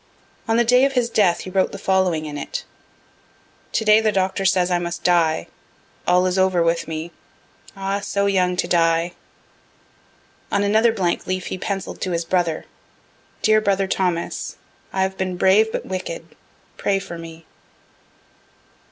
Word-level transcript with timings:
On 0.47 0.57
the 0.57 0.63
day 0.63 0.83
of 0.83 0.93
his 0.93 1.11
death 1.11 1.41
he 1.41 1.51
wrote 1.51 1.71
the 1.71 1.77
following 1.77 2.25
in 2.25 2.35
it, 2.35 2.65
to 3.73 3.85
day 3.85 4.01
the 4.01 4.11
doctor 4.11 4.45
says 4.45 4.71
I 4.71 4.79
must 4.79 5.03
die 5.03 5.45
all 6.07 6.25
is 6.25 6.39
over 6.39 6.63
with 6.63 6.87
me 6.87 7.11
ah, 7.77 7.99
so 7.99 8.25
young 8.25 8.55
to 8.57 8.67
die. 8.67 9.13
On 10.51 10.63
another 10.63 10.91
blank 10.91 11.27
leaf 11.27 11.45
he 11.53 11.57
pencill'd 11.59 12.01
to 12.01 12.13
his 12.13 12.25
brother, 12.25 12.65
_dear 13.43 13.63
brother 13.63 13.85
Thomas, 13.87 14.57
I 14.91 15.03
have 15.03 15.19
been 15.19 15.37
brave 15.37 15.71
but 15.71 15.85
wicked 15.85 16.35
pray 16.77 16.97
for 16.97 17.19
me. 17.19 17.45